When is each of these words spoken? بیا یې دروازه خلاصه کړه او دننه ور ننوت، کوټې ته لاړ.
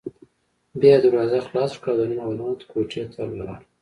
بیا 0.79 0.91
یې 0.95 0.99
دروازه 1.03 1.37
خلاصه 1.47 1.77
کړه 1.83 1.93
او 1.93 1.97
دننه 1.99 2.23
ور 2.27 2.33
ننوت، 2.37 2.59
کوټې 2.71 3.01
ته 3.13 3.21
لاړ. 3.39 3.61